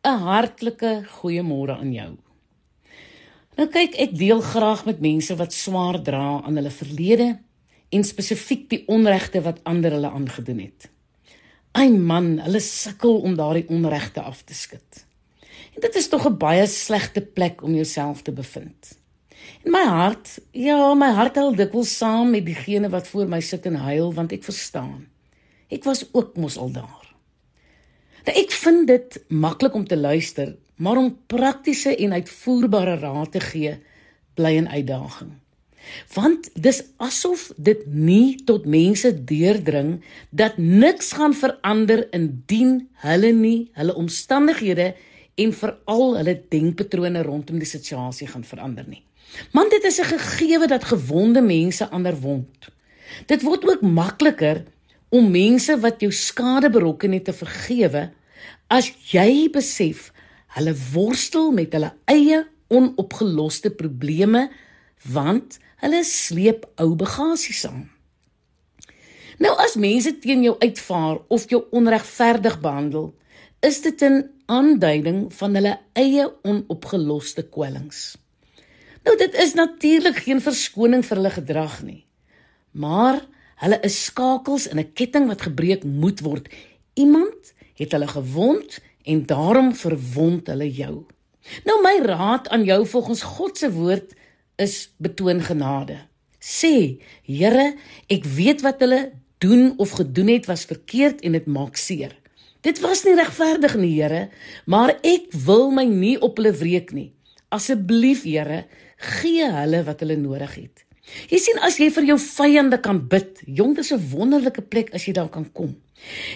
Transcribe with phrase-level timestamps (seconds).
[0.00, 2.12] 'n Hartlike goeiemôre aan jou.
[3.56, 7.26] Nou kyk, ek deel graag met mense wat swaar dra aan hulle verlede
[7.92, 10.88] en spesifiek die onregte wat ander hulle aangedoen het.
[11.76, 15.04] Ai man, hulle sukkel om daardie onregte af te skud.
[15.76, 18.96] En dit is tog 'n baie slegte plek om jouself te bevind.
[19.64, 23.66] In my hart, ja, my hart huil dikwels saam met diegene wat voor my sit
[23.66, 25.08] en huil want ek verstaan.
[25.68, 27.09] Ek was ook mos al daar.
[28.24, 33.40] Nou ek vind dit maklik om te luister, maar om praktiese en uitvoerbare raad te
[33.40, 33.78] gee,
[34.34, 35.32] bly 'n uitdaging.
[36.14, 43.70] Want dis asof dit nie tot mense deurdring dat niks gaan verander indien hulle nie
[43.72, 44.94] hulle omstandighede
[45.34, 49.02] en veral hulle denkpatrone rondom die situasie gaan verander nie.
[49.52, 52.68] Man dit is 'n gegewe dat gewonde mense ander wond.
[53.26, 54.64] Dit word ook makliker
[55.10, 58.08] om mense wat jou skade berokken het te vergewe
[58.70, 60.10] as jy besef
[60.56, 64.48] hulle worstel met hulle eie onopgeloste probleme
[65.10, 67.88] want hulle sleep ou bagasie saam.
[69.40, 73.14] Nou as mense teen jou uitvaar of jou onregverdig behandel,
[73.64, 78.16] is dit 'n aanduiding van hulle eie onopgeloste kwellings.
[79.04, 82.04] Nou dit is natuurlik geen verskoning vir hulle gedrag nie.
[82.70, 83.26] Maar
[83.60, 86.48] Hulle is skakels in 'n ketting wat gebreek moet word.
[86.94, 91.06] Iemand het hulle gewond en daarom verwond hulle jou.
[91.64, 94.14] Nou my raad aan jou volgens God se woord
[94.56, 95.98] is betoon genade.
[96.40, 97.76] Sê, Here,
[98.08, 102.16] ek weet wat hulle doen of gedoen het was verkeerd en dit maak seer.
[102.60, 104.28] Dit was nie regverdig nie, Here,
[104.64, 107.12] maar ek wil my nie op hulle wreek nie.
[107.48, 108.64] Asseblief, Here,
[109.20, 110.84] gee hulle wat hulle nodig het.
[111.30, 115.04] Jy sien as jy vir jou vyande kan bid, jong, dis 'n wonderlike plek as
[115.06, 115.76] jy daar kan kom.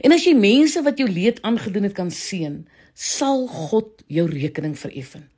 [0.00, 4.78] En as jy mense wat jou leed aangedoen het kan seën, sal God jou rekening
[4.78, 5.28] vereffen.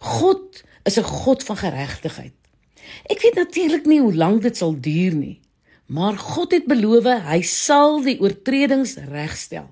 [0.00, 2.34] God is 'n God van geregtigheid.
[3.08, 5.40] Ek weet natuurlik nie hoe lank dit sal duur nie,
[5.86, 9.68] maar God het beloof hy sal die oortredings regstel.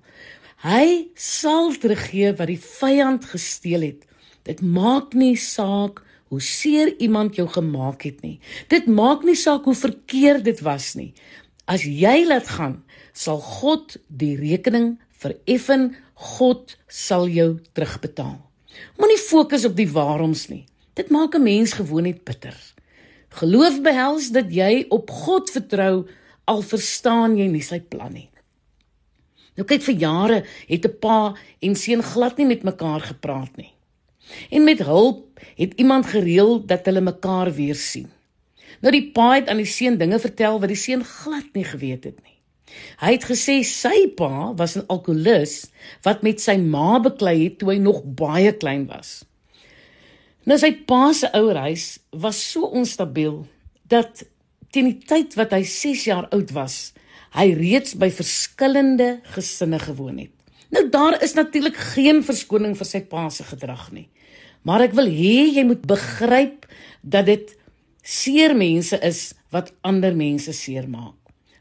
[0.65, 4.06] Hy sal teruggee wat die vyand gesteel het.
[4.43, 8.38] Dit maak nie saak hoe seer iemand jou gemaak het nie.
[8.69, 11.12] Dit maak nie saak hoe verkeerd dit was nie.
[11.66, 12.82] As jy laat gaan,
[13.12, 15.94] sal God die rekening vereffen.
[16.15, 18.38] God sal jou terugbetaal.
[18.97, 20.65] Moenie fokus op die waaroms nie.
[20.97, 22.56] Dit maak 'n mens gewoon net bitter.
[23.28, 26.06] Geloof behels dat jy op God vertrou
[26.44, 28.31] al verstaan jy nie sy plan nie.
[29.56, 33.75] Nou kyk vir jare het 'n pa en seun glad nie met mekaar gepraat nie.
[34.50, 38.10] En met hulp het iemand gereël dat hulle mekaar weer sien.
[38.81, 42.04] Nou die pa het aan die seun dinge vertel wat die seun glad nie geweet
[42.04, 42.36] het nie.
[43.00, 45.70] Hy het gesê sy pa was 'n alkolikus
[46.03, 49.25] wat met sy ma beklei het toe hy nog baie klein was.
[50.44, 53.47] Nou sy pa se ouerhuis was so onstabiel
[53.88, 54.25] dat
[54.70, 56.92] teen die tyd wat hy 6 jaar oud was,
[57.34, 60.35] hy reeds by verskillende gesinne gewoon het.
[60.75, 64.09] Nou daar is natuurlik geen verskoning vir sy pa se gedrag nie.
[64.66, 66.66] Maar ek wil hê jy moet begryp
[67.03, 67.53] dat dit
[68.03, 71.15] seer mense is wat ander mense seermaak.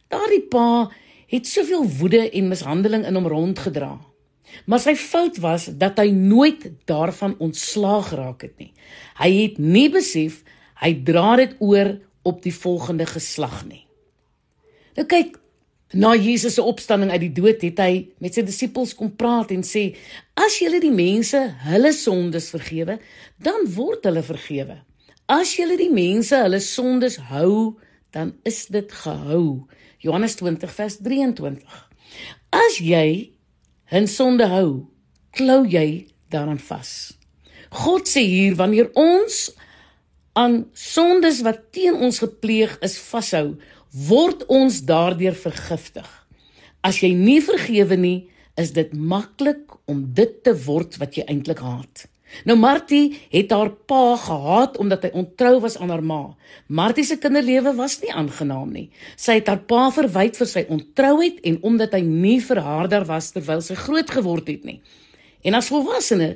[0.09, 0.89] Daardie pa
[1.29, 3.93] het soveel woede en mishandeling in hom rondgedra.
[4.65, 8.71] Maar sy fout was dat hy nooit daarvan ontslaag geraak het nie.
[9.19, 10.43] Hy het nie besef
[10.81, 11.95] hy dra dit oor
[12.25, 13.83] op die volgende geslag nie.
[14.95, 15.37] Nou kyk,
[15.93, 19.61] Na Jesus se opstanding uit die dood het hy met sy disippels kom praat en
[19.61, 19.95] sê:
[20.33, 21.37] "As julle die mense
[21.67, 22.97] hulle sondes vergewe,
[23.37, 24.81] dan word hulle vergewe.
[25.29, 27.77] As julle die mense hulle sondes hou,
[28.11, 29.67] dan is dit gehou."
[30.01, 31.89] Johannes 20 vers 23.
[32.49, 33.31] As jy
[33.91, 34.87] 'n sonde hou,
[35.31, 37.13] klou jy daaraan vas.
[37.69, 39.51] God sê hier wanneer ons
[40.33, 43.55] aan sondes wat teen ons gepleeg is vashou,
[43.95, 46.07] word ons daardeur vergiftig.
[46.83, 48.17] As jy nie vergewe nie,
[48.59, 52.05] is dit maklik om dit te word wat jy eintlik haat.
[52.43, 56.35] Nou Martie het haar pa gehaat omdat hy ontrou was aan haar ma.
[56.67, 58.87] Martie se kinderlewe was nie aangenaam nie.
[59.15, 63.07] Sy het haar pa verwyd vir sy ontrouheid en omdat hy nie vir haar daar
[63.07, 64.81] was terwyl sy groot geword het nie.
[65.45, 66.35] En as volwassene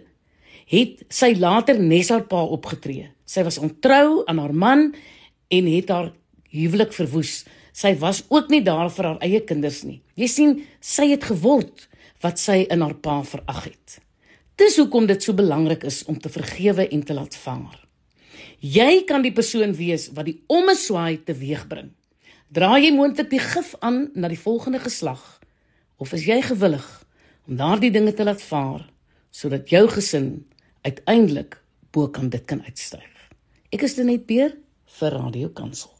[0.69, 3.09] het sy later nes haar pa opgetree.
[3.25, 4.91] Sy was ontrou aan haar man
[5.49, 6.13] en het haar
[6.53, 7.43] huwelik verwoes.
[7.79, 10.01] Sy was ook nie daar vir haar eie kinders nie.
[10.19, 11.85] Jy sien, sy het geword
[12.23, 13.99] wat sy in haar pa verag het.
[14.59, 17.77] Dis hoekom dit so belangrik is om te vergewe en te laat vaar.
[18.59, 21.93] Jy kan die persoon wees wat die ommeswaai teweegbring.
[22.51, 25.21] Dra jy moontlik die gif aan na die volgende geslag
[25.99, 26.87] of is jy gewillig
[27.47, 28.83] om daardie dinge te laat vaar
[29.31, 30.33] sodat jou gesin
[30.83, 31.55] uiteindelik
[31.95, 33.07] bo kan dit kan uitstyg.
[33.71, 34.57] Ek is Denet Beer
[34.99, 35.98] vir Radio Kansel.